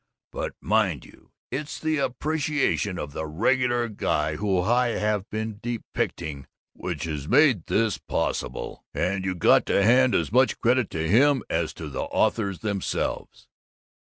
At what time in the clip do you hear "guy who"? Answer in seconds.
3.87-4.59